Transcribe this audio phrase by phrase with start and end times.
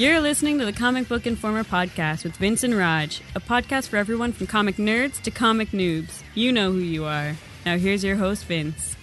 [0.00, 3.98] You're listening to the Comic Book Informer podcast with Vince and Raj, a podcast for
[3.98, 6.22] everyone from comic nerds to comic noobs.
[6.34, 7.36] You know who you are.
[7.66, 8.96] Now, here's your host, Vince.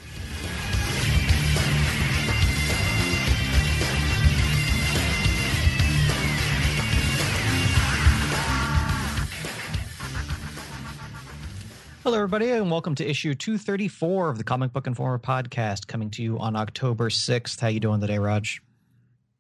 [12.02, 16.24] Hello, everybody, and welcome to issue 234 of the Comic Book Informer podcast, coming to
[16.24, 17.60] you on October 6th.
[17.60, 18.64] How you doing today, Raj?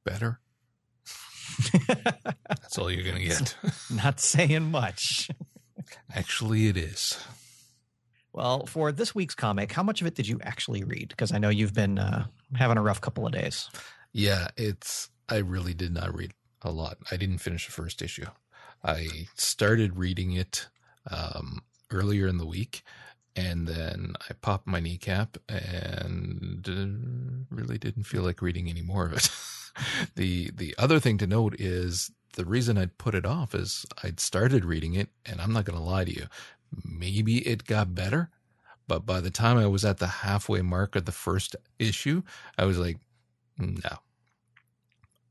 [0.03, 0.39] Better.
[1.87, 3.55] That's all you're going to get.
[3.89, 5.29] Not saying much.
[6.13, 7.17] Actually, it is.
[8.33, 11.09] Well, for this week's comic, how much of it did you actually read?
[11.09, 13.69] Because I know you've been uh, having a rough couple of days.
[14.13, 15.09] Yeah, it's.
[15.29, 16.31] I really did not read
[16.61, 16.97] a lot.
[17.11, 18.27] I didn't finish the first issue.
[18.83, 20.67] I started reading it
[21.09, 22.83] um, earlier in the week,
[23.35, 29.05] and then I popped my kneecap and uh, really didn't feel like reading any more
[29.05, 29.29] of it.
[30.15, 34.19] the The other thing to note is the reason I'd put it off is I'd
[34.19, 36.27] started reading it, and I'm not going to lie to you,
[36.85, 38.29] maybe it got better,
[38.87, 42.23] but by the time I was at the halfway mark of the first issue,
[42.57, 42.97] I was like,
[43.57, 43.97] no.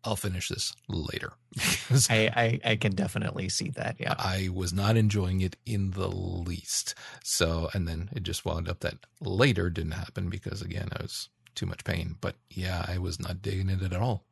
[0.05, 1.33] I'll finish this later.
[2.09, 3.97] I, I, I can definitely see that.
[3.99, 6.95] Yeah, I was not enjoying it in the least.
[7.25, 11.29] So, and then it just wound up that later didn't happen because again I was
[11.57, 12.17] too much pain.
[12.21, 14.25] But yeah, I was not digging it at all.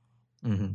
[0.45, 0.73] Mm-hmm.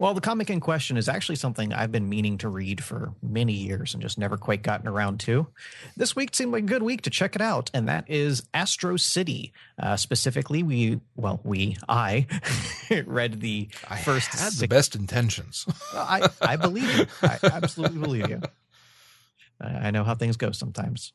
[0.00, 3.52] Well, the comic in question is actually something I've been meaning to read for many
[3.52, 5.46] years and just never quite gotten around to.
[5.96, 8.96] This week seemed like a good week to check it out, and that is Astro
[8.96, 9.52] City.
[9.80, 12.26] Uh, specifically, we, well, we, I
[13.06, 15.64] read the I first had six- the best intentions.
[15.92, 17.06] I, I believe you.
[17.22, 18.40] I absolutely believe you.
[19.60, 21.12] I I know how things go sometimes.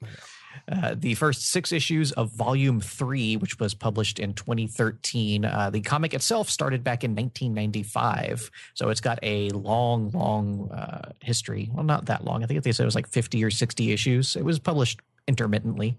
[0.72, 5.46] Uh, the first six issues of Volume 3, which was published in 2013.
[5.46, 8.52] Uh, the comic itself started back in 1995.
[8.74, 11.70] So it's got a long, long uh, history.
[11.74, 12.44] Well, not that long.
[12.44, 14.36] I think they said it was like 50 or 60 issues.
[14.36, 15.98] It was published intermittently.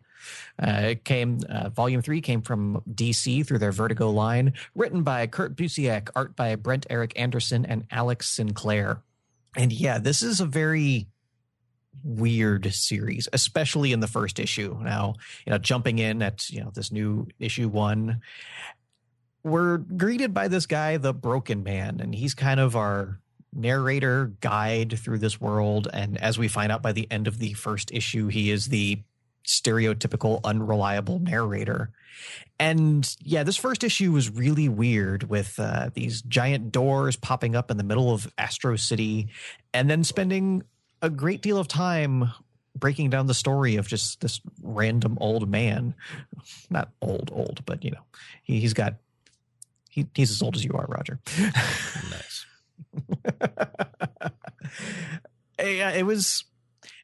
[0.63, 5.27] Uh, it came, uh, Volume 3 came from DC through their Vertigo line, written by
[5.27, 9.03] Kurt Busiek, art by Brent Eric Anderson and Alex Sinclair.
[9.57, 11.07] And yeah, this is a very
[12.03, 14.79] weird series, especially in the first issue.
[14.81, 15.15] Now,
[15.47, 18.21] you know, jumping in at, you know, this new issue one,
[19.43, 23.21] we're greeted by this guy, the Broken Man, and he's kind of our
[23.53, 25.89] narrator guide through this world.
[25.93, 29.03] And as we find out by the end of the first issue, he is the
[29.47, 31.91] stereotypical unreliable narrator.
[32.59, 37.71] And yeah, this first issue was really weird with uh, these giant doors popping up
[37.71, 39.31] in the middle of Astro City
[39.73, 40.63] and then spending
[41.03, 42.31] a great deal of time
[42.77, 45.95] breaking down the story of just this random old man.
[46.71, 48.03] Not old, old, but you know,
[48.43, 48.95] he, he's got,
[49.89, 51.19] he, he's as old as you are, Roger.
[52.11, 52.47] nice.
[55.59, 56.45] yeah, it was,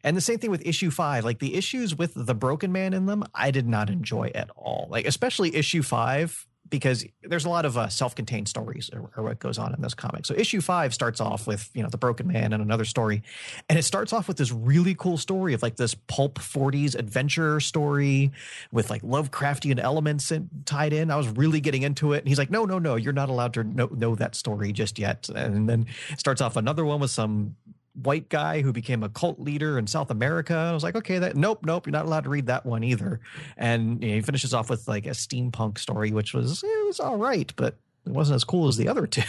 [0.02, 1.24] and the same thing with issue five.
[1.24, 4.88] Like the issues with the broken man in them, I did not enjoy at all.
[4.90, 9.38] Like especially issue five because there's a lot of uh, self-contained stories or, or, what
[9.38, 10.26] goes on in this comic.
[10.26, 13.22] So issue five starts off with you know the broken man and another story,
[13.68, 17.60] and it starts off with this really cool story of like this pulp 40s adventure
[17.60, 18.32] story
[18.72, 21.10] with like Lovecraftian elements in, tied in.
[21.10, 23.54] I was really getting into it, and he's like, "No, no, no, you're not allowed
[23.54, 25.86] to know, know that story just yet." And then
[26.18, 27.56] starts off another one with some
[28.02, 30.54] white guy who became a cult leader in South America.
[30.54, 33.20] I was like, okay, that nope, nope, you're not allowed to read that one either.
[33.56, 36.86] And you know, he finishes off with like a steampunk story, which was eh, it
[36.86, 39.22] was all right, but it wasn't as cool as the other two.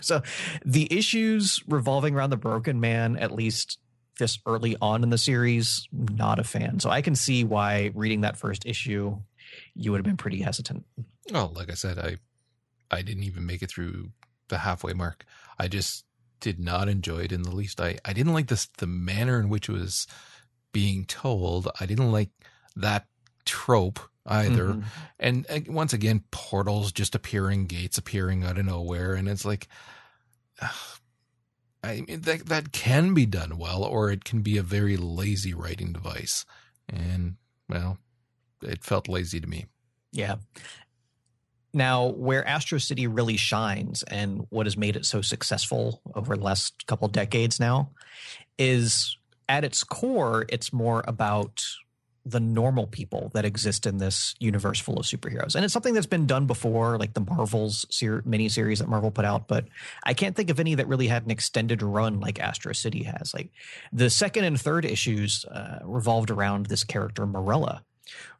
[0.00, 0.22] so
[0.64, 3.78] the issues revolving around the broken man, at least
[4.18, 6.80] this early on in the series, not a fan.
[6.80, 9.18] So I can see why reading that first issue,
[9.74, 10.86] you would have been pretty hesitant.
[11.34, 12.16] Oh, like I said, I
[12.90, 14.10] I didn't even make it through
[14.48, 15.26] the halfway mark.
[15.58, 16.05] I just
[16.40, 17.80] did not enjoy it in the least.
[17.80, 20.06] I, I didn't like this the manner in which it was
[20.72, 21.68] being told.
[21.80, 22.30] I didn't like
[22.76, 23.06] that
[23.44, 24.68] trope either.
[24.68, 24.88] Mm-hmm.
[25.18, 29.68] And, and, once again, portals just appearing, gates appearing out of nowhere, and it's like,
[30.60, 30.68] uh,
[31.82, 35.54] I mean, that that can be done well, or it can be a very lazy
[35.54, 36.44] writing device.
[36.88, 37.36] And
[37.68, 37.98] well,
[38.60, 39.66] it felt lazy to me.
[40.10, 40.36] Yeah.
[41.76, 46.42] Now, where Astro City really shines and what has made it so successful over the
[46.42, 47.90] last couple decades now
[48.58, 51.62] is at its core, it's more about
[52.24, 55.54] the normal people that exist in this universe full of superheroes.
[55.54, 59.26] And it's something that's been done before, like the Marvel's ser- miniseries that Marvel put
[59.26, 59.66] out, but
[60.02, 63.34] I can't think of any that really had an extended run like Astro City has.
[63.34, 63.50] Like
[63.92, 67.84] the second and third issues uh, revolved around this character, Morella.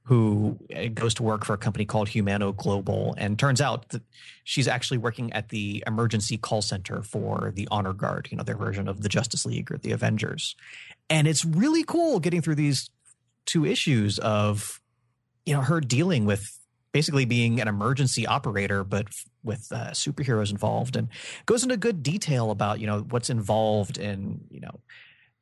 [0.04, 3.14] Who uh, goes to work for a company called Humano Global.
[3.18, 4.02] And turns out that
[4.44, 8.56] she's actually working at the emergency call center for the Honor Guard, you know, their
[8.56, 10.54] version of the Justice League or the Avengers.
[11.10, 12.88] And it's really cool getting through these
[13.46, 14.80] two issues of,
[15.44, 16.58] you know, her dealing with
[16.92, 19.06] basically being an emergency operator, but
[19.44, 21.08] with uh, superheroes involved and
[21.44, 24.80] goes into good detail about, you know, what's involved in, you know,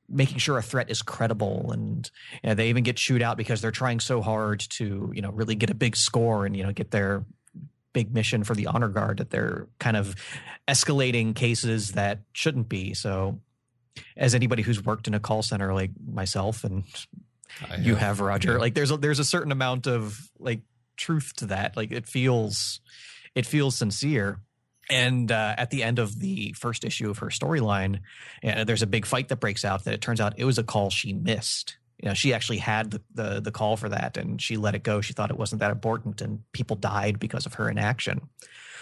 [0.09, 2.11] making sure a threat is credible and
[2.43, 5.31] you know, they even get chewed out because they're trying so hard to you know
[5.31, 7.25] really get a big score and you know get their
[7.95, 10.15] big mission for the honor guard that they're kind of
[10.69, 12.93] escalating cases that shouldn't be.
[12.93, 13.41] So
[14.17, 16.85] as anybody who's worked in a call center like myself and
[17.71, 18.59] I you have, have Roger yeah.
[18.59, 20.61] like there's a, there's a certain amount of like
[20.97, 21.77] truth to that.
[21.77, 22.81] Like it feels
[23.35, 24.41] it feels sincere
[24.91, 28.01] and uh, at the end of the first issue of her storyline,
[28.43, 29.85] uh, there's a big fight that breaks out.
[29.85, 31.77] That it turns out it was a call she missed.
[32.03, 34.83] You know, she actually had the, the, the call for that, and she let it
[34.83, 35.01] go.
[35.01, 38.29] She thought it wasn't that important, and people died because of her inaction.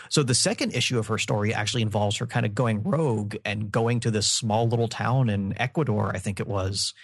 [0.08, 3.70] So the second issue of her story actually involves her kind of going rogue and
[3.70, 6.94] going to this small little town in Ecuador, I think it was,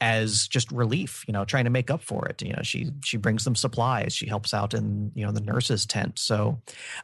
[0.00, 2.42] as just relief, you know, trying to make up for it.
[2.42, 5.86] You know, she she brings them supplies, she helps out in, you know, the nurses
[5.86, 6.18] tent.
[6.18, 6.60] So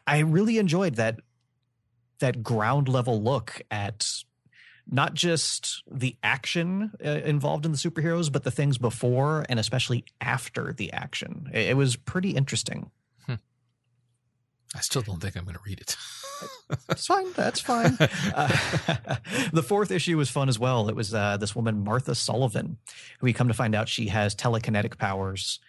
[0.07, 1.21] I really enjoyed that
[2.23, 4.25] that ground level look at
[4.91, 10.05] not just the action uh, involved in the superheroes, but the things before and especially
[10.21, 11.51] after the action.
[11.53, 12.91] It, it was pretty interesting.
[13.27, 13.35] Hmm.
[14.75, 15.97] I still don't think I'm going to read it.
[16.89, 17.33] That's fine.
[17.33, 17.97] That's fine.
[18.01, 18.49] Uh,
[19.53, 20.89] the fourth issue was fun as well.
[20.89, 22.79] It was uh, this woman, Martha Sullivan,
[23.21, 25.61] who we come to find out she has telekinetic powers.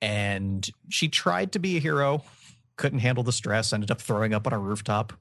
[0.00, 2.22] And she tried to be a hero,
[2.76, 5.12] couldn't handle the stress, ended up throwing up on a rooftop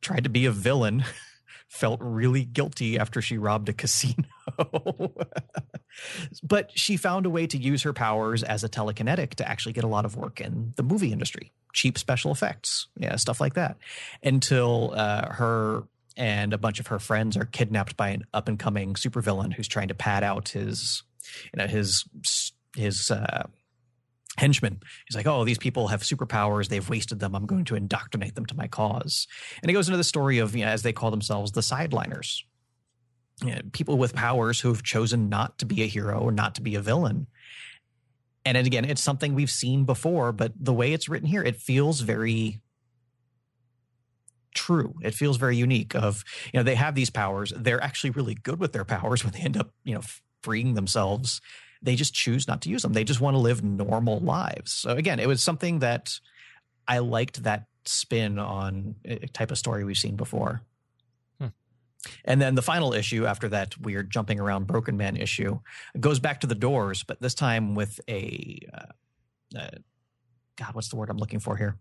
[0.00, 1.04] tried to be a villain,
[1.68, 4.24] felt really guilty after she robbed a casino.
[6.42, 9.84] but she found a way to use her powers as a telekinetic to actually get
[9.84, 13.76] a lot of work in the movie industry, cheap special effects, yeah, stuff like that.
[14.22, 15.84] Until uh, her
[16.16, 19.68] and a bunch of her friends are kidnapped by an up and coming supervillain who's
[19.68, 21.02] trying to pad out his,
[21.52, 22.04] you know, his
[22.76, 23.44] his uh,
[24.38, 24.80] henchman.
[25.06, 26.68] He's like, oh, these people have superpowers.
[26.68, 27.34] They've wasted them.
[27.34, 29.26] I'm going to indoctrinate them to my cause.
[29.62, 32.42] And he goes into the story of, you know, as they call themselves, the sideliners.
[33.44, 36.54] You know, people with powers who have chosen not to be a hero or not
[36.56, 37.26] to be a villain.
[38.44, 42.00] And again, it's something we've seen before, but the way it's written here, it feels
[42.00, 42.60] very
[44.54, 44.94] true.
[45.02, 47.52] It feels very unique of, you know, they have these powers.
[47.54, 50.02] They're actually really good with their powers when they end up, you know,
[50.42, 51.40] freeing themselves
[51.82, 52.92] they just choose not to use them.
[52.92, 54.72] They just want to live normal lives.
[54.72, 56.18] So again, it was something that
[56.86, 60.62] I liked that spin on a type of story we've seen before.
[61.38, 61.48] Hmm.
[62.24, 65.60] And then the final issue after that weird jumping around Broken Man issue
[65.98, 69.70] goes back to the doors, but this time with a uh, uh,
[70.56, 71.78] God, what's the word I'm looking for here?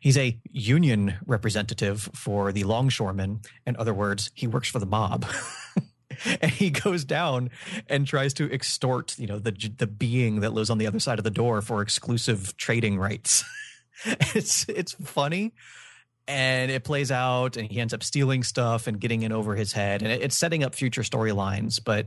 [0.00, 3.40] He's a union representative for the longshoremen.
[3.66, 5.26] In other words, he works for the mob.
[6.40, 7.50] and he goes down
[7.88, 11.18] and tries to extort, you know, the the being that lives on the other side
[11.18, 13.44] of the door for exclusive trading rights.
[14.34, 15.52] it's it's funny
[16.28, 19.72] and it plays out and he ends up stealing stuff and getting in over his
[19.72, 22.06] head and it's setting up future storylines but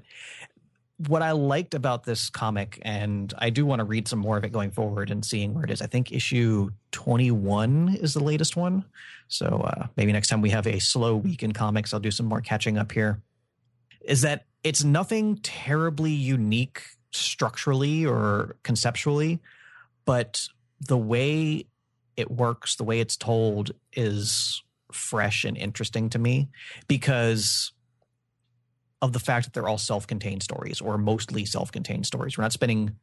[1.08, 4.44] what i liked about this comic and i do want to read some more of
[4.44, 8.56] it going forward and seeing where it is i think issue 21 is the latest
[8.56, 8.84] one
[9.28, 12.26] so uh, maybe next time we have a slow week in comics i'll do some
[12.26, 13.22] more catching up here
[14.02, 19.40] is that it's nothing terribly unique structurally or conceptually,
[20.06, 20.48] but
[20.80, 21.66] the way
[22.18, 26.50] it works, the way it's told is fresh and interesting to me
[26.88, 27.72] because
[29.02, 32.38] of the fact that they're all self-contained stories or mostly self-contained stories.
[32.38, 32.96] We're not spending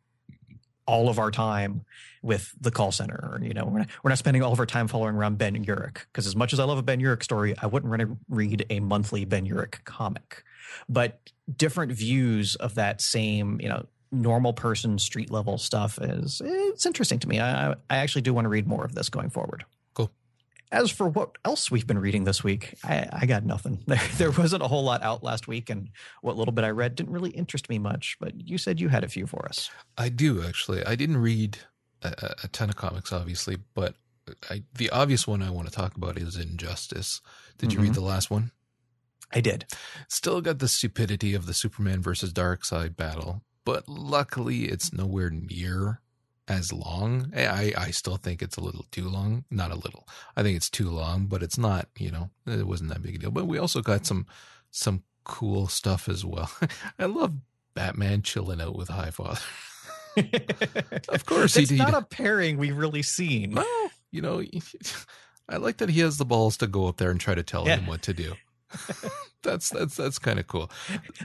[0.86, 1.84] all of our time
[2.22, 3.32] with the call center.
[3.32, 5.64] Or, you know, we're not, we're not spending all of our time following around Ben
[5.64, 8.80] Urich because as much as I love a Ben Urich story, I wouldn't read a
[8.80, 10.44] monthly Ben Urich comic.
[10.88, 11.20] But
[11.54, 17.18] different views of that same, you know, normal person street level stuff is it's interesting
[17.20, 17.40] to me.
[17.40, 19.64] I, I actually do want to read more of this going forward.
[19.94, 20.10] Cool.
[20.72, 23.82] As for what else we've been reading this week, I, I got nothing.
[23.86, 25.90] There, there wasn't a whole lot out last week, and
[26.22, 28.16] what little bit I read didn't really interest me much.
[28.20, 29.70] But you said you had a few for us.
[29.96, 30.84] I do actually.
[30.84, 31.58] I didn't read
[32.02, 33.94] a, a ton of comics, obviously, but
[34.50, 37.20] I, the obvious one I want to talk about is Injustice.
[37.58, 37.88] Did you mm-hmm.
[37.88, 38.50] read the last one?
[39.32, 39.66] I did.
[40.08, 46.00] Still got the stupidity of the Superman versus Darkseid battle, but luckily it's nowhere near
[46.48, 47.32] as long.
[47.36, 49.44] I, I still think it's a little too long.
[49.50, 50.06] Not a little.
[50.36, 53.18] I think it's too long, but it's not, you know, it wasn't that big a
[53.18, 53.30] deal.
[53.32, 54.26] But we also got some
[54.70, 56.50] some cool stuff as well.
[56.98, 57.34] I love
[57.74, 59.42] Batman chilling out with Highfather.
[61.10, 63.52] Of course it's he not a pairing we've really seen.
[63.54, 64.42] Well, you know,
[65.48, 67.66] I like that he has the balls to go up there and try to tell
[67.66, 67.76] Yeah.
[67.76, 68.34] him what to do.
[69.42, 70.70] that's that's that's kind of cool.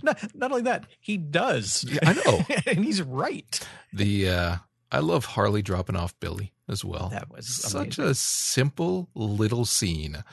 [0.04, 1.84] Not, not only that, he does.
[1.88, 2.42] Yeah, I know.
[2.68, 3.60] and he's right.
[3.94, 4.56] The uh
[4.92, 7.10] I love Harley dropping off Billy as well.
[7.10, 8.06] That was Such amazing.
[8.06, 10.24] a simple little scene,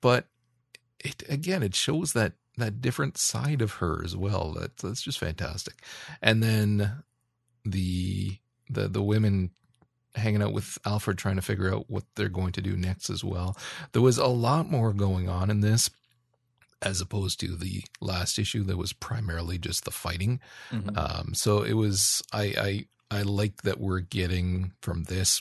[0.00, 0.26] but
[1.04, 4.52] it again it shows that that different side of her as well.
[4.52, 5.74] That that's just fantastic.
[6.22, 7.02] And then
[7.64, 8.38] the
[8.70, 9.50] the the women
[10.14, 13.22] hanging out with Alfred trying to figure out what they're going to do next as
[13.22, 13.54] well.
[13.92, 15.90] There was a lot more going on in this
[16.82, 20.40] as opposed to the last issue that was primarily just the fighting.
[20.70, 20.96] Mhm.
[20.96, 25.40] Um, so it was I I I like that we're getting from this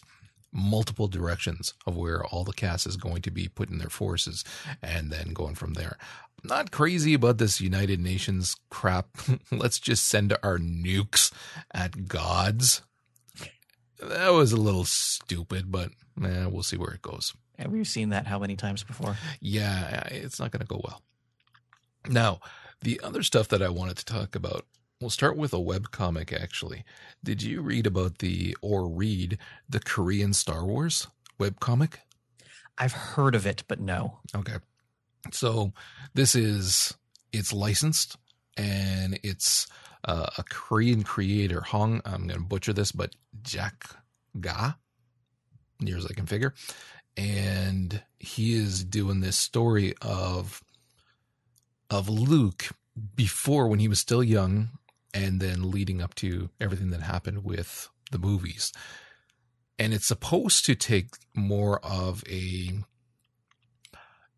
[0.52, 4.44] multiple directions of where all the cast is going to be putting their forces
[4.82, 5.98] and then going from there.
[6.46, 9.08] Not crazy about this United Nations crap.
[9.52, 11.34] Let's just send our nukes
[11.74, 12.84] at gods.
[14.00, 15.90] That was a little stupid, but
[16.24, 17.34] eh, we'll see where it goes.
[17.58, 19.18] and we've seen that how many times before?
[19.42, 21.02] Yeah, it's not going to go well.
[22.10, 22.40] Now,
[22.82, 24.66] the other stuff that I wanted to talk about,
[25.02, 26.84] we'll start with a web comic actually.
[27.24, 31.08] Did you read about the or read the Korean Star Wars
[31.40, 32.00] web comic?
[32.78, 34.20] I've heard of it, but no.
[34.36, 34.58] Okay.
[35.32, 35.74] So
[36.14, 36.94] this is
[37.32, 38.18] it's licensed
[38.58, 39.68] and it's
[40.06, 42.02] uh, a Korean creator, Hong.
[42.06, 43.86] I'm going to butcher this, but Jack
[44.40, 44.76] Ga,
[45.80, 46.54] near as I can figure,
[47.18, 50.62] and he is doing this story of
[51.90, 52.70] of Luke
[53.16, 54.70] before when he was still young,
[55.14, 58.72] and then leading up to everything that happened with the movies.
[59.80, 62.72] And it's supposed to take more of a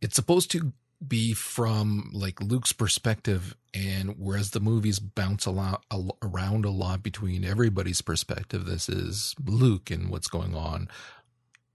[0.02, 0.74] it's supposed to
[1.06, 6.72] be from like Luke's perspective, and whereas the movies bounce a lot a, around a
[6.72, 10.88] lot between everybody's perspective, this is Luke and what's going on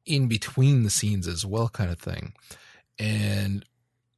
[0.04, 2.32] in between the scenes as well, kind of thing.
[2.98, 3.64] And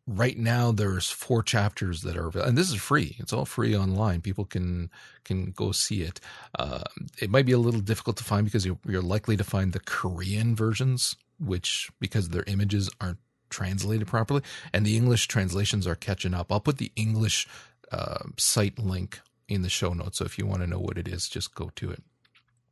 [0.06, 3.16] right now, there's four chapters that are, and this is free.
[3.18, 4.20] It's all free online.
[4.20, 4.90] People can
[5.24, 6.20] can go see it.
[6.58, 6.84] Uh,
[7.20, 9.80] it might be a little difficult to find because you're, you're likely to find the
[9.80, 13.18] Korean versions, which because their images aren't
[13.48, 14.42] translated properly,
[14.72, 16.52] and the English translations are catching up.
[16.52, 17.46] I'll put the English
[17.90, 21.08] uh, site link in the show notes, so if you want to know what it
[21.08, 22.02] is, just go to it.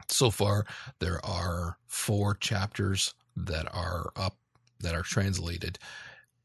[0.09, 0.67] So far,
[0.99, 4.37] there are four chapters that are up
[4.81, 5.79] that are translated,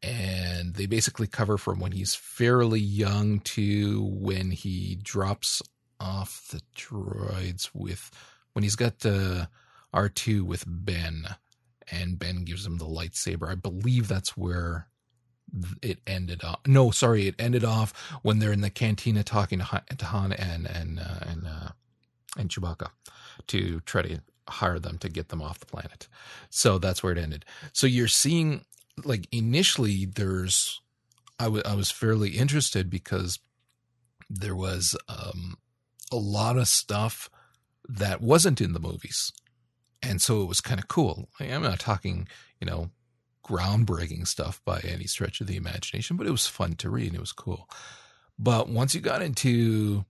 [0.04, 5.62] and they basically cover from when he's fairly young to when he drops
[6.00, 8.12] off the droids with
[8.54, 9.50] when he's got the
[9.94, 11.36] R2 with Ben
[11.92, 13.50] and Ben gives him the lightsaber.
[13.50, 14.88] I believe that's where
[15.82, 16.60] it ended off.
[16.68, 20.34] No, sorry, it ended off when they're in the cantina talking to Han, to Han
[20.34, 21.70] and and uh, and uh,
[22.38, 22.90] and Chewbacca
[23.48, 26.08] to try to hire them to get them off the planet.
[26.50, 27.46] So that's where it ended.
[27.74, 28.66] So you're seeing
[29.04, 30.82] like initially there's
[31.40, 33.40] I, w- I was fairly interested because
[34.30, 35.58] there was um,
[36.12, 37.30] a lot of stuff
[37.88, 39.32] that wasn't in the movies
[40.02, 41.30] and so it was kind of cool.
[41.40, 42.28] I'm not talking,
[42.60, 42.92] you know,
[43.44, 47.14] groundbreaking stuff by any stretch of the imagination, but it was fun to read.
[47.14, 47.70] It was cool.
[48.38, 50.06] But once you got into,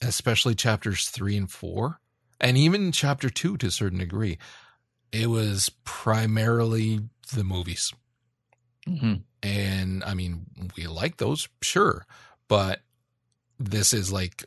[0.00, 2.00] especially chapters three and four,
[2.40, 4.38] and even chapter two to a certain degree,
[5.12, 7.92] it was primarily the movies.
[8.86, 9.22] Mhm.
[9.42, 12.06] And I mean, we like those, sure,
[12.48, 12.80] but
[13.58, 14.44] this is like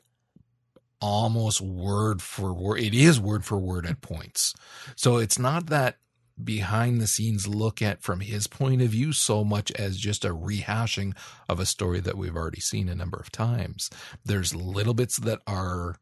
[1.00, 2.80] almost word for word.
[2.80, 4.54] It is word for word at points.
[4.96, 5.98] So it's not that
[6.42, 10.30] behind the scenes look at from his point of view so much as just a
[10.30, 11.16] rehashing
[11.48, 13.90] of a story that we've already seen a number of times.
[14.26, 15.98] There's little bits that are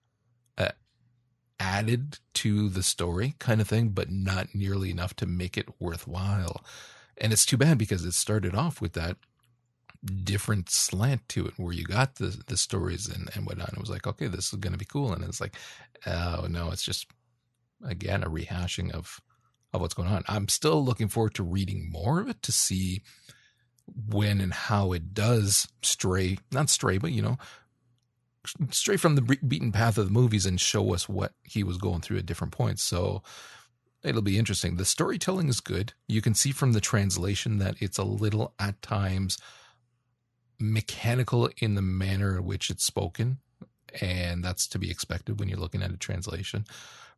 [0.58, 0.70] uh,
[1.60, 6.64] added to the story kind of thing, but not nearly enough to make it worthwhile.
[7.18, 9.18] And it's too bad because it started off with that
[10.24, 13.74] different slant to it where you got the the stories and, and whatnot.
[13.74, 15.12] It was like, okay, this is gonna be cool.
[15.12, 15.56] And it's like,
[16.08, 17.08] oh no, it's just
[17.86, 19.20] again a rehashing of
[19.74, 20.24] of what's going on.
[20.28, 23.04] I'm still looking forward to reading more of it to see
[24.08, 27.38] when and how it does stray, not stray, but you know,
[28.72, 32.02] stray from the beaten path of the movies and show us what he was going
[32.02, 32.84] through at different points.
[32.84, 33.24] So
[34.04, 34.76] it'll be interesting.
[34.76, 35.94] The storytelling is good.
[36.08, 39.38] You can see from the translation that it's a little at times
[40.60, 43.40] mechanical in the manner in which it's spoken.
[44.02, 46.66] And that's to be expected when you're looking at a translation.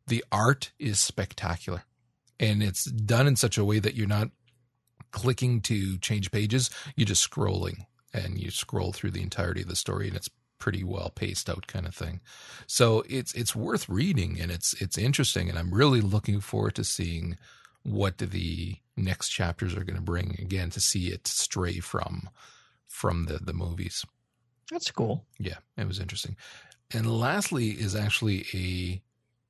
[0.06, 1.84] The art is spectacular
[2.40, 4.30] and it's done in such a way that you're not
[5.10, 6.70] clicking to change pages.
[6.96, 10.30] You're just scrolling and you scroll through the entirety of the story and it's
[10.62, 12.20] pretty well paced out kind of thing.
[12.68, 16.84] So it's it's worth reading and it's it's interesting and I'm really looking forward to
[16.84, 17.36] seeing
[17.82, 22.30] what the next chapters are going to bring again to see it stray from
[22.86, 24.06] from the the movies.
[24.70, 25.24] That's cool.
[25.40, 26.36] Yeah, it was interesting.
[26.94, 29.02] And lastly is actually a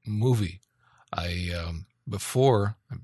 [0.08, 0.60] movie.
[1.12, 2.96] I um before I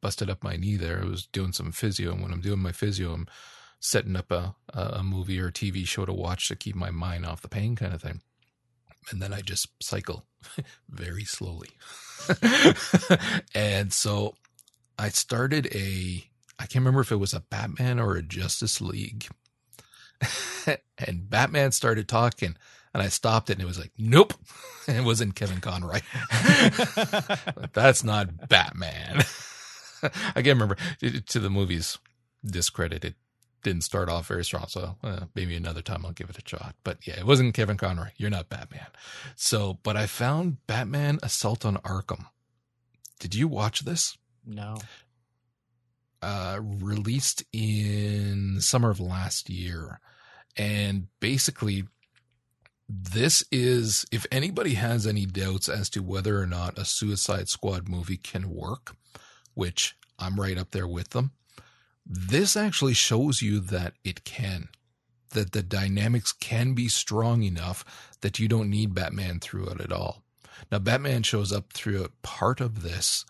[0.00, 1.00] busted up my knee there.
[1.00, 3.28] I was doing some physio and when I'm doing my physio I'm
[3.82, 7.26] setting up a a movie or a TV show to watch to keep my mind
[7.26, 8.22] off the pain kind of thing.
[9.10, 10.24] And then I just cycle
[10.88, 11.70] very slowly.
[13.54, 14.34] and so
[14.98, 16.24] I started a
[16.58, 19.26] I can't remember if it was a Batman or a Justice League.
[20.98, 22.56] and Batman started talking
[22.94, 24.32] and I stopped it and it was like, nope.
[24.86, 26.00] And it wasn't Kevin Conroy.
[27.72, 29.24] That's not Batman.
[30.02, 31.98] I can't remember to the movie's
[32.44, 33.14] discredit.
[33.62, 34.66] Didn't start off very strong.
[34.68, 36.74] So uh, maybe another time I'll give it a shot.
[36.82, 38.08] But yeah, it wasn't Kevin Conroy.
[38.16, 38.88] You're not Batman.
[39.36, 42.26] So, but I found Batman Assault on Arkham.
[43.20, 44.16] Did you watch this?
[44.44, 44.78] No.
[46.20, 50.00] Uh, released in summer of last year.
[50.56, 51.84] And basically,
[52.88, 57.88] this is if anybody has any doubts as to whether or not a Suicide Squad
[57.88, 58.96] movie can work,
[59.54, 61.32] which I'm right up there with them,
[62.04, 64.68] this actually shows you that it can.
[65.30, 67.84] That the dynamics can be strong enough
[68.20, 70.22] that you don't need Batman throughout it all.
[70.70, 73.24] Now, Batman shows up throughout part of this,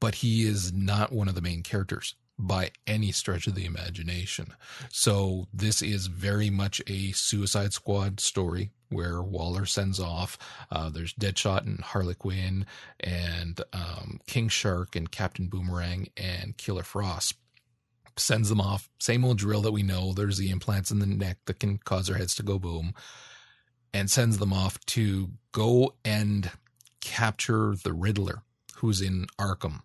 [0.00, 4.54] but he is not one of the main characters by any stretch of the imagination.
[4.90, 10.38] So this is very much a Suicide Squad story where Waller sends off.
[10.70, 12.66] Uh, there's Deadshot and Harley Quinn
[12.98, 17.34] and um, King Shark and Captain Boomerang and Killer Frost.
[18.20, 18.88] Sends them off.
[18.98, 20.12] Same old drill that we know.
[20.12, 22.94] There's the implants in the neck that can cause their heads to go boom.
[23.92, 26.50] And sends them off to go and
[27.00, 28.42] capture the Riddler,
[28.76, 29.80] who's in Arkham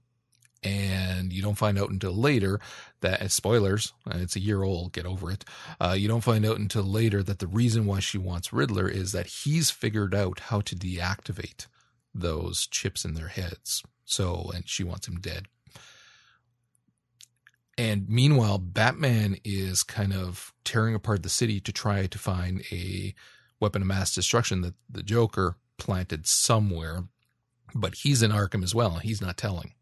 [0.65, 2.59] and you don't find out until later
[3.01, 5.45] that spoilers it's a year old get over it
[5.79, 9.11] uh, you don't find out until later that the reason why she wants riddler is
[9.11, 11.67] that he's figured out how to deactivate
[12.13, 15.47] those chips in their heads so and she wants him dead
[17.77, 23.13] and meanwhile batman is kind of tearing apart the city to try to find a
[23.59, 27.03] weapon of mass destruction that the joker planted somewhere
[27.73, 29.73] but he's in arkham as well he's not telling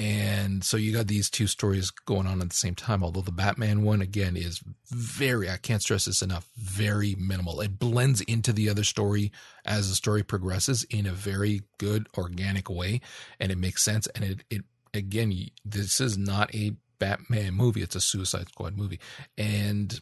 [0.00, 3.04] and so you got these two stories going on at the same time.
[3.04, 7.60] Although the Batman one, again, is very, I can't stress this enough, very minimal.
[7.60, 9.30] It blends into the other story
[9.62, 13.02] as the story progresses in a very good, organic way.
[13.38, 14.06] And it makes sense.
[14.14, 14.62] And it, it
[14.94, 19.00] again, this is not a Batman movie, it's a Suicide Squad movie.
[19.38, 20.00] And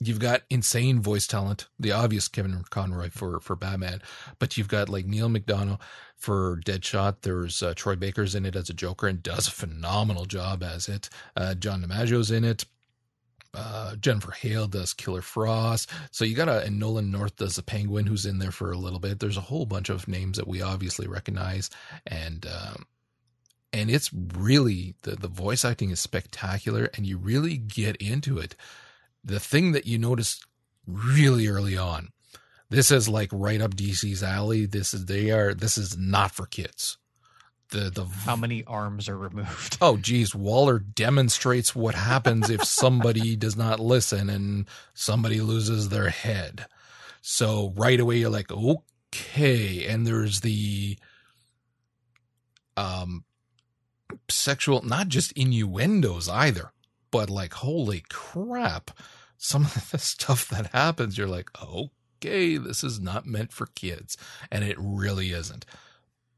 [0.00, 4.02] you've got insane voice talent, the obvious Kevin Conroy for for Batman,
[4.38, 5.80] but you've got like Neal McDonough
[6.16, 7.16] for Deadshot.
[7.22, 10.88] There's uh, Troy Baker's in it as a Joker and does a phenomenal job as
[10.88, 11.08] it.
[11.36, 12.64] Uh, John DiMaggio's in it.
[13.52, 15.88] Uh, Jennifer Hale does Killer Frost.
[16.10, 18.78] So you got a, and Nolan North does the Penguin, who's in there for a
[18.78, 19.20] little bit.
[19.20, 21.70] There's a whole bunch of names that we obviously recognize,
[22.06, 22.84] and um,
[23.74, 28.54] and it's really the the voice acting is spectacular, and you really get into it
[29.24, 30.44] the thing that you notice
[30.86, 32.10] really early on,
[32.68, 34.66] this is like right up DC's alley.
[34.66, 36.98] This is they are this is not for kids.
[37.70, 39.78] The the how many arms are removed?
[39.80, 46.10] Oh geez, Waller demonstrates what happens if somebody does not listen and somebody loses their
[46.10, 46.66] head.
[47.22, 50.98] So right away you're like, okay, and there's the
[52.76, 53.24] um
[54.28, 56.72] sexual not just innuendos either
[57.10, 58.90] but like holy crap
[59.36, 61.90] some of the stuff that happens you're like okay
[62.24, 64.16] this is not meant for kids.
[64.50, 65.66] And it really isn't.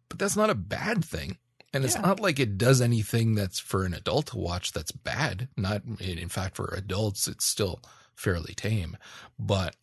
[0.09, 1.39] But that's not a bad thing.
[1.73, 2.03] And it's yeah.
[2.03, 5.49] not like it does anything that's for an adult to watch that's bad.
[5.57, 7.81] Not in fact for adults it's still
[8.15, 8.97] fairly tame.
[9.39, 9.77] But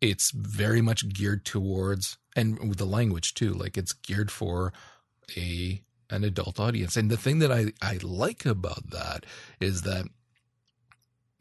[0.00, 4.70] it's very much geared towards and with the language too like it's geared for
[5.38, 9.24] a an adult audience and the thing that i i like about that
[9.60, 10.06] is that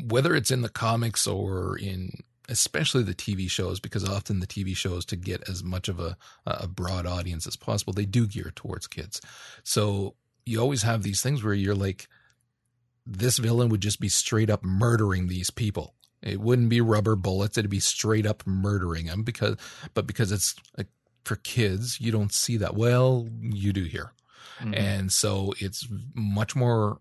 [0.04, 2.12] whether it's in the comics or in
[2.50, 6.18] especially the TV shows, because often the TV shows to get as much of a,
[6.46, 9.22] a broad audience as possible, they do gear towards kids.
[9.64, 12.08] So you always have these things where you're like,
[13.06, 15.96] this villain would just be straight up murdering these people.
[16.22, 19.58] It wouldn't be rubber bullets; it'd be straight up murdering them because,
[19.94, 20.56] but because it's
[21.24, 22.74] for kids, you don't see that.
[22.74, 24.12] Well, you do here,
[24.60, 24.74] mm-hmm.
[24.74, 27.00] and so it's much more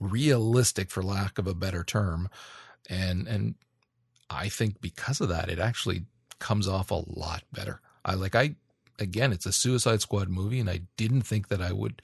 [0.00, 2.28] realistic for lack of a better term
[2.88, 3.54] and and
[4.30, 6.04] I think because of that, it actually
[6.38, 7.80] comes off a lot better.
[8.04, 8.56] I like I
[8.98, 12.02] again, it's a Suicide Squad movie, and I didn't think that I would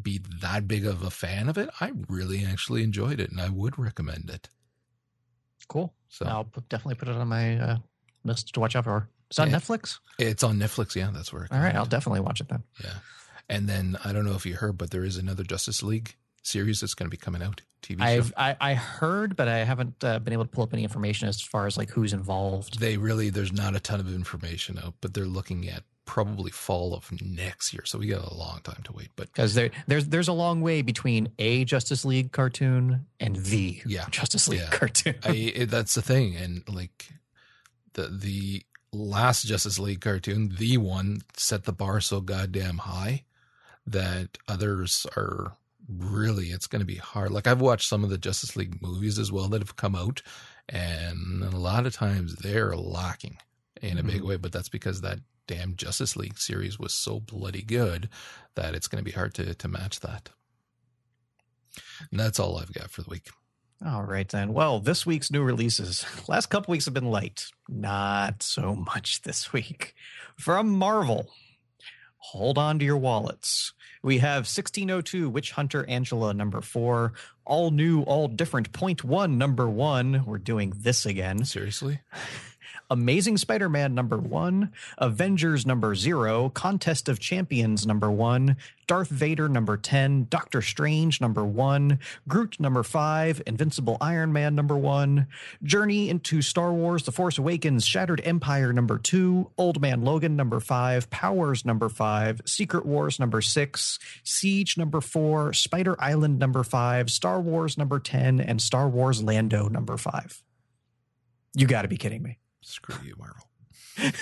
[0.00, 1.68] be that big of a fan of it.
[1.80, 4.48] I really actually enjoyed it, and I would recommend it.
[5.68, 5.92] Cool.
[6.08, 7.78] So I'll definitely put it on my uh,
[8.24, 9.08] list to watch out for.
[9.32, 9.50] It's on.
[9.50, 9.98] Netflix.
[10.18, 10.94] it's on Netflix.
[10.94, 11.44] Yeah, that's where.
[11.44, 12.62] It All right, I'll definitely watch it then.
[12.82, 12.94] Yeah,
[13.48, 16.80] and then I don't know if you heard, but there is another Justice League series
[16.80, 17.62] that's going to be coming out.
[17.82, 18.04] TV show.
[18.04, 21.28] I've I, I heard, but I haven't uh, been able to pull up any information
[21.28, 22.78] as far as like who's involved.
[22.78, 26.94] they really there's not a ton of information out, but they're looking at probably fall
[26.94, 29.08] of next year, so we got a long time to wait.
[29.16, 33.80] But Because there, there's there's a long way between a Justice League cartoon and the
[33.86, 34.06] Yeah.
[34.10, 34.70] Justice League Yeah.
[34.70, 35.14] cartoon.
[35.24, 37.08] I it, that's the thing, and like
[37.94, 43.24] the the last Justice League cartoon, the one set the bar so goddamn high
[43.86, 45.56] that others are
[45.88, 47.30] really it's going to be hard.
[47.30, 50.22] Like I've watched some of the Justice League movies as well that have come out,
[50.68, 53.38] and a lot of times they're lacking
[53.80, 54.28] in a big mm-hmm.
[54.28, 54.36] way.
[54.36, 58.08] But that's because that damn Justice League series was so bloody good
[58.54, 60.30] that it's going to be hard to to match that.
[62.10, 63.28] And that's all I've got for the week.
[63.84, 64.52] All right then.
[64.52, 66.06] Well, this week's new releases.
[66.28, 67.46] Last couple weeks have been light.
[67.68, 69.94] Not so much this week.
[70.36, 71.28] From Marvel.
[72.18, 73.72] Hold on to your wallets.
[74.02, 77.12] We have 1602 Witch Hunter Angela number 4,
[77.44, 80.24] all new, all different point 1 number 1.
[80.26, 81.44] We're doing this again.
[81.44, 82.00] Seriously?
[82.92, 89.48] Amazing Spider Man number one, Avengers number zero, Contest of Champions number one, Darth Vader
[89.48, 95.26] number 10, Doctor Strange number one, Groot number five, Invincible Iron Man number one,
[95.62, 100.60] Journey into Star Wars The Force Awakens, Shattered Empire number two, Old Man Logan number
[100.60, 107.10] five, Powers number five, Secret Wars number six, Siege number four, Spider Island number five,
[107.10, 110.42] Star Wars number 10, and Star Wars Lando number five.
[111.54, 112.36] You got to be kidding me.
[112.62, 113.46] Screw you, Marvel.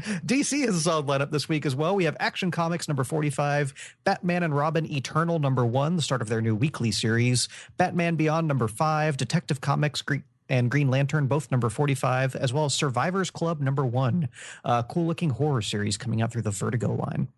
[0.00, 1.94] DC has a solid lineup this week as well.
[1.94, 6.28] We have Action Comics number 45, Batman and Robin Eternal number one, the start of
[6.28, 10.16] their new weekly series, Batman Beyond number five, Detective Comics Gre-
[10.48, 14.28] and Green Lantern, both number 45, as well as Survivors Club number one,
[14.64, 17.28] a cool looking horror series coming out through the Vertigo line.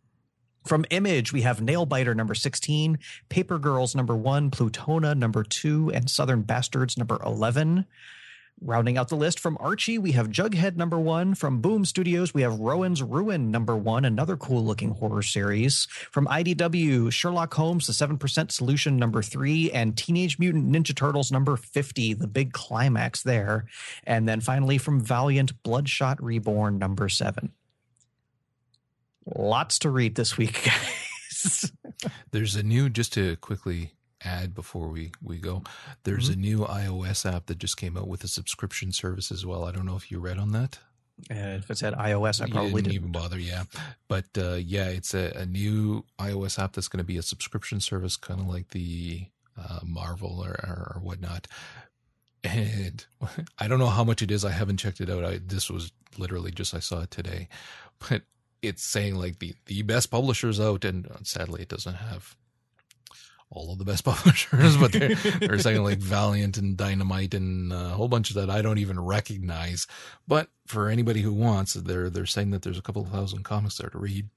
[0.64, 2.98] From Image, we have Nailbiter number 16,
[3.28, 7.84] Paper Girls number one, Plutona number two, and Southern Bastards number 11.
[8.64, 11.34] Rounding out the list from Archie, we have Jughead number one.
[11.34, 15.88] From Boom Studios, we have Rowan's Ruin number one, another cool looking horror series.
[16.12, 21.56] From IDW, Sherlock Holmes, the 7% Solution number three, and Teenage Mutant Ninja Turtles number
[21.56, 23.64] 50, the big climax there.
[24.04, 27.50] And then finally from Valiant, Bloodshot Reborn number seven.
[29.26, 31.72] Lots to read this week, guys.
[32.30, 35.62] There's a new, just to quickly add before we, we go,
[36.04, 36.32] there's Mm-hmm.
[36.32, 39.64] a new iOS app that just came out with a subscription service as well.
[39.64, 40.78] I don't know if you read on that.
[41.30, 42.94] Uh, if it's at iOS, I You probably didn't didn't.
[42.94, 43.64] even bother, yeah.
[44.08, 47.80] But uh, yeah, it's a, a new iOS app that's going to be a subscription
[47.80, 49.26] service, kind of like the
[49.60, 51.46] uh, Marvel or, or, or whatnot.
[52.44, 53.04] And
[53.58, 54.44] I don't know how much it is.
[54.44, 55.24] I haven't checked it out.
[55.24, 57.48] I, this was literally just I saw it today,
[58.08, 58.22] but
[58.62, 62.36] it's saying like the the best publishers out, and sadly, it doesn't have
[63.52, 67.90] all of the best publishers, but they're, they're saying like Valiant and Dynamite and a
[67.90, 69.86] whole bunch of that I don't even recognize.
[70.26, 73.78] But for anybody who wants, they're they're saying that there's a couple of thousand comics
[73.78, 74.28] there to read,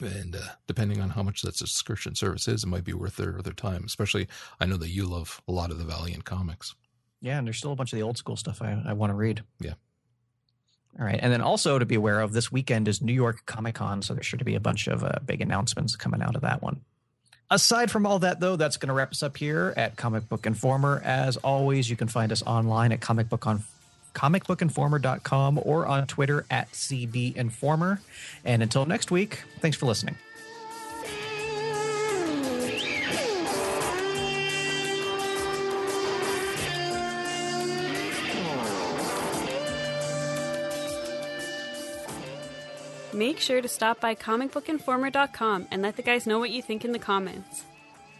[0.00, 3.40] and uh, depending on how much that subscription service is, it might be worth their
[3.42, 3.84] their time.
[3.84, 4.26] Especially,
[4.58, 6.74] I know that you love a lot of the Valiant comics.
[7.20, 9.14] Yeah, and there's still a bunch of the old school stuff I, I want to
[9.14, 9.42] read.
[9.60, 9.74] Yeah.
[10.98, 11.18] All right.
[11.20, 14.00] And then also to be aware of, this weekend is New York Comic Con.
[14.00, 16.62] So there's sure to be a bunch of uh, big announcements coming out of that
[16.62, 16.80] one.
[17.50, 20.46] Aside from all that, though, that's going to wrap us up here at Comic Book
[20.46, 21.00] Informer.
[21.04, 23.62] As always, you can find us online at Comic Book on
[24.14, 28.00] comicbookinformer.com or on Twitter at CB Informer.
[28.44, 30.16] And until next week, thanks for listening.
[43.16, 46.92] Make sure to stop by comicbookinformer.com and let the guys know what you think in
[46.92, 47.64] the comments.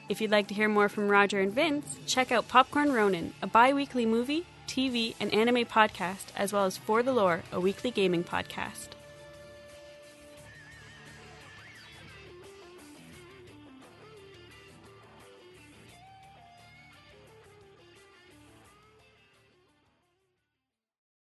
[0.08, 3.46] If you'd like to hear more from Roger and Vince, check out Popcorn Ronin, a
[3.46, 7.90] bi weekly movie, TV, and anime podcast, as well as For the Lore, a weekly
[7.90, 8.95] gaming podcast.